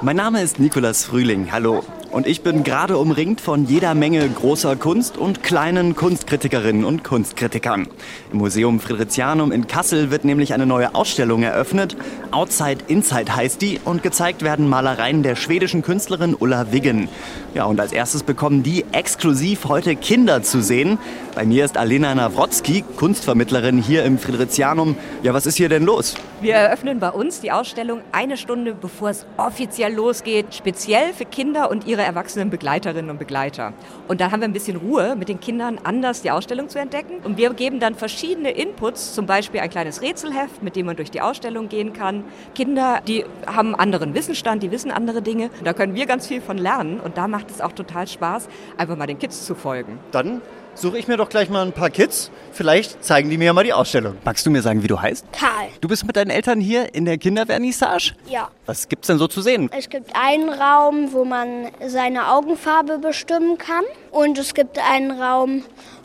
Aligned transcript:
Mein 0.00 0.14
Name 0.14 0.42
ist 0.42 0.60
Nikolas 0.60 1.04
Frühling. 1.04 1.50
Hallo. 1.50 1.82
Und 2.12 2.26
ich 2.28 2.42
bin 2.42 2.62
gerade 2.62 2.96
umringt 2.96 3.40
von 3.40 3.66
jeder 3.66 3.94
Menge 3.94 4.26
großer 4.28 4.76
Kunst 4.76 5.18
und 5.18 5.42
kleinen 5.42 5.96
Kunstkritikerinnen 5.96 6.84
und 6.84 7.02
Kunstkritikern. 7.02 7.88
Im 8.32 8.38
Museum 8.38 8.78
Fridericianum 8.78 9.50
in 9.50 9.66
Kassel 9.66 10.10
wird 10.12 10.24
nämlich 10.24 10.54
eine 10.54 10.66
neue 10.66 10.94
Ausstellung 10.94 11.42
eröffnet. 11.42 11.96
Outside 12.30 12.84
Inside 12.86 13.34
heißt 13.34 13.60
die 13.60 13.80
und 13.84 14.04
gezeigt 14.04 14.42
werden 14.42 14.68
Malereien 14.68 15.24
der 15.24 15.34
schwedischen 15.34 15.82
Künstlerin 15.82 16.36
Ulla 16.38 16.72
Wiggen. 16.72 17.08
Ja, 17.54 17.64
und 17.64 17.80
als 17.80 17.92
erstes 17.92 18.22
bekommen 18.22 18.62
die 18.62 18.84
exklusiv 18.92 19.64
heute 19.64 19.96
Kinder 19.96 20.42
zu 20.42 20.60
sehen. 20.60 20.98
Bei 21.34 21.44
mir 21.44 21.64
ist 21.64 21.78
Alena 21.78 22.14
Nawrotzki, 22.14 22.84
Kunstvermittlerin 22.96 23.78
hier 23.78 24.04
im 24.04 24.18
Fridericianum. 24.18 24.96
Ja, 25.22 25.32
was 25.34 25.46
ist 25.46 25.56
hier 25.56 25.68
denn 25.68 25.84
los? 25.84 26.14
Wir 26.40 26.54
eröffnen 26.54 26.98
bei 26.98 27.10
uns 27.10 27.40
die 27.40 27.50
Ausstellung 27.50 28.00
eine 28.12 28.36
Stunde 28.36 28.74
bevor 28.74 29.10
es 29.10 29.24
offiziell 29.36 29.94
losgeht, 29.94 30.54
speziell 30.54 31.12
für 31.12 31.24
Kinder 31.24 31.70
und 31.70 31.86
ihre 31.86 32.02
erwachsenen 32.02 32.50
Begleiterinnen 32.50 33.10
und 33.10 33.18
Begleiter. 33.18 33.72
Und 34.08 34.20
da 34.20 34.30
haben 34.30 34.40
wir 34.40 34.48
ein 34.48 34.52
bisschen 34.52 34.76
Ruhe, 34.76 35.16
mit 35.16 35.28
den 35.28 35.40
Kindern 35.40 35.78
anders 35.82 36.22
die 36.22 36.30
Ausstellung 36.30 36.68
zu 36.68 36.78
entdecken. 36.78 37.20
Und 37.24 37.38
wir 37.38 37.52
geben 37.54 37.80
dann 37.80 37.94
verschiedene 37.94 38.50
Inputs, 38.50 39.14
zum 39.14 39.26
Beispiel 39.26 39.60
ein 39.60 39.70
kleines 39.70 40.02
Rätselheft, 40.02 40.62
mit 40.62 40.76
dem 40.76 40.86
man 40.86 40.96
durch 40.96 41.10
die 41.10 41.20
Ausstellung 41.20 41.68
gehen 41.68 41.92
kann. 41.92 42.24
Kinder, 42.54 43.00
die 43.06 43.24
haben 43.46 43.74
anderen 43.74 44.14
Wissensstand, 44.14 44.62
die 44.62 44.70
wissen 44.70 44.90
andere 44.90 45.22
Dinge. 45.22 45.50
Da 45.64 45.72
können 45.72 45.94
wir 45.94 46.06
ganz 46.06 46.26
viel 46.26 46.40
von 46.40 46.58
lernen. 46.58 47.00
Und 47.00 47.16
da 47.16 47.28
macht 47.38 47.52
es 47.52 47.60
auch 47.60 47.70
total 47.70 48.08
Spaß, 48.08 48.48
einfach 48.76 48.96
mal 48.96 49.06
den 49.06 49.16
Kids 49.16 49.46
zu 49.46 49.54
folgen. 49.54 50.00
Dann 50.10 50.42
suche 50.74 50.98
ich 50.98 51.06
mir 51.06 51.16
doch 51.16 51.28
gleich 51.28 51.48
mal 51.48 51.64
ein 51.64 51.70
paar 51.70 51.88
Kids. 51.88 52.32
Vielleicht 52.50 53.04
zeigen 53.04 53.30
die 53.30 53.38
mir 53.38 53.44
ja 53.44 53.52
mal 53.52 53.62
die 53.62 53.72
Ausstellung. 53.72 54.16
Magst 54.24 54.44
du 54.44 54.50
mir 54.50 54.60
sagen, 54.60 54.82
wie 54.82 54.88
du 54.88 55.00
heißt? 55.00 55.24
Karl. 55.30 55.68
Du 55.80 55.86
bist 55.86 56.04
mit 56.04 56.16
deinen 56.16 56.30
Eltern 56.30 56.60
hier 56.60 56.96
in 56.96 57.04
der 57.04 57.16
Kindervernissage? 57.16 58.14
Ja. 58.28 58.50
Was 58.66 58.88
gibt's 58.88 59.06
denn 59.06 59.18
so 59.18 59.28
zu 59.28 59.40
sehen? 59.40 59.70
Es 59.72 59.88
gibt 59.88 60.16
einen 60.16 60.48
Raum, 60.48 61.12
wo 61.12 61.24
man 61.24 61.68
seine 61.86 62.32
Augenfarbe 62.32 62.98
bestimmen 62.98 63.56
kann. 63.56 63.84
Und 64.10 64.36
es 64.36 64.52
gibt 64.54 64.80
einen 64.80 65.12
Raum, 65.12 65.62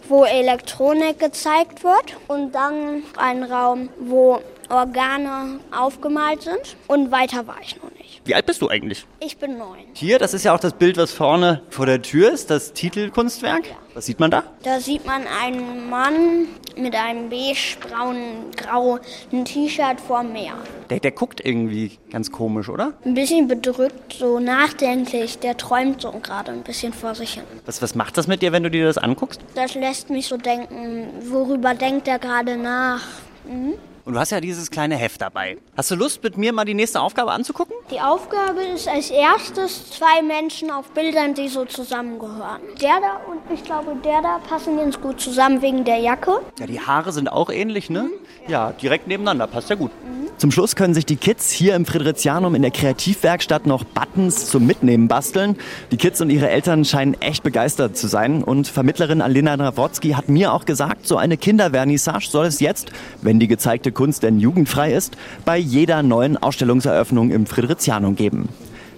wo 0.07 0.25
Elektronik 0.25 1.17
gezeigt 1.17 1.83
wird. 1.83 2.15
Und 2.27 2.53
dann 2.53 3.01
einen 3.17 3.43
Raum, 3.43 3.89
wo 3.99 4.39
Organe 4.69 5.59
aufgemalt 5.75 6.43
sind. 6.43 6.77
Und 6.85 7.11
weiter 7.11 7.47
war 7.47 7.57
ich. 8.05 8.21
Wie 8.25 8.35
alt 8.35 8.45
bist 8.45 8.61
du 8.61 8.69
eigentlich? 8.69 9.05
Ich 9.19 9.37
bin 9.37 9.57
neun. 9.57 9.79
Hier, 9.93 10.19
das 10.19 10.33
ist 10.33 10.43
ja 10.43 10.53
auch 10.53 10.59
das 10.59 10.73
Bild, 10.73 10.97
was 10.97 11.11
vorne 11.11 11.61
vor 11.69 11.85
der 11.85 12.01
Tür 12.01 12.31
ist, 12.31 12.49
das 12.49 12.73
Titelkunstwerk. 12.73 13.63
Was 13.93 14.05
sieht 14.05 14.19
man 14.19 14.31
da? 14.31 14.43
Da 14.63 14.79
sieht 14.79 15.05
man 15.05 15.23
einen 15.27 15.89
Mann 15.89 16.47
mit 16.75 16.95
einem 16.95 17.29
beige-braunen, 17.29 18.51
grauen 18.55 18.99
T-Shirt 19.45 20.01
vor 20.01 20.23
Meer. 20.23 20.53
Der, 20.89 20.99
der 20.99 21.11
guckt 21.11 21.45
irgendwie 21.45 21.99
ganz 22.11 22.31
komisch, 22.31 22.69
oder? 22.69 22.93
Ein 23.05 23.13
bisschen 23.13 23.47
bedrückt, 23.47 24.13
so 24.13 24.39
nachdenklich. 24.39 25.39
Der 25.39 25.57
träumt 25.57 26.01
so 26.01 26.11
gerade 26.11 26.51
ein 26.51 26.63
bisschen 26.63 26.93
vor 26.93 27.13
sich 27.13 27.35
hin. 27.35 27.43
Was, 27.65 27.81
was 27.81 27.93
macht 27.95 28.17
das 28.17 28.27
mit 28.27 28.41
dir, 28.41 28.51
wenn 28.51 28.63
du 28.63 28.71
dir 28.71 28.85
das 28.85 28.97
anguckst? 28.97 29.41
Das 29.55 29.75
lässt 29.75 30.09
mich 30.09 30.27
so 30.27 30.37
denken, 30.37 31.07
worüber 31.29 31.75
denkt 31.75 32.07
er 32.07 32.19
gerade 32.19 32.57
nach? 32.57 33.01
Mhm. 33.45 33.75
Und 34.05 34.13
du 34.13 34.19
hast 34.19 34.31
ja 34.31 34.41
dieses 34.41 34.69
kleine 34.69 34.95
Heft 34.97 35.21
dabei. 35.21 35.57
Hast 35.77 35.89
du 35.89 35.95
Lust, 35.95 36.21
mit 36.23 36.37
mir 36.37 36.51
mal 36.51 36.65
die 36.65 36.73
nächste 36.73 36.99
Aufgabe 36.99 37.31
anzugucken? 37.31 37.73
Die 37.89 38.01
Aufgabe 38.01 38.61
ist 38.75 38.87
als 38.87 39.09
erstes 39.09 39.91
zwei 39.91 40.21
Menschen 40.21 40.71
auf 40.71 40.89
Bildern, 40.91 41.33
die 41.33 41.47
so 41.47 41.63
zusammengehören. 41.63 42.61
Der 42.81 42.99
da 42.99 43.21
und 43.31 43.39
ich 43.53 43.63
glaube, 43.63 43.95
der 44.03 44.21
da 44.21 44.39
passen 44.39 44.75
ganz 44.77 44.99
gut 44.99 45.21
zusammen 45.21 45.61
wegen 45.61 45.85
der 45.85 45.99
Jacke. 45.99 46.41
Ja, 46.59 46.67
die 46.67 46.81
Haare 46.81 47.13
sind 47.13 47.31
auch 47.31 47.49
ähnlich, 47.49 47.89
ne? 47.89 48.09
Ja, 48.47 48.73
direkt 48.73 49.07
nebeneinander, 49.07 49.47
passt 49.47 49.69
ja 49.69 49.77
gut. 49.77 49.91
Zum 50.37 50.51
Schluss 50.51 50.75
können 50.75 50.93
sich 50.93 51.05
die 51.05 51.15
Kids 51.15 51.51
hier 51.51 51.75
im 51.75 51.85
Fridericianum 51.85 52.55
in 52.55 52.61
der 52.61 52.71
Kreativwerkstatt 52.71 53.65
noch 53.65 53.83
Buttons 53.83 54.47
zum 54.47 54.65
Mitnehmen 54.65 55.07
basteln. 55.07 55.55
Die 55.91 55.97
Kids 55.97 56.19
und 56.21 56.29
ihre 56.29 56.49
Eltern 56.49 56.83
scheinen 56.83 57.13
echt 57.21 57.43
begeistert 57.43 57.95
zu 57.95 58.07
sein. 58.07 58.43
Und 58.43 58.67
Vermittlerin 58.67 59.21
Alina 59.21 59.55
Nawrotzki 59.55 60.11
hat 60.11 60.29
mir 60.29 60.51
auch 60.53 60.65
gesagt, 60.65 61.07
so 61.07 61.17
eine 61.17 61.37
Kindervernissage 61.37 62.27
soll 62.29 62.47
es 62.47 62.59
jetzt, 62.59 62.91
wenn 63.21 63.39
die 63.39 63.47
gezeigte 63.47 63.91
Kunst 63.91 64.23
denn 64.23 64.39
jugendfrei 64.39 64.93
ist, 64.93 65.15
bei 65.45 65.57
jeder 65.57 66.03
neuen 66.03 66.35
Ausstellungseröffnung 66.35 67.31
im 67.31 67.45
Fridericianum 67.45 68.15
geben. 68.15 68.49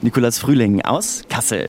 Nikolas 0.02 0.40
Frühling 0.40 0.82
aus 0.84 1.24
Kassel. 1.30 1.68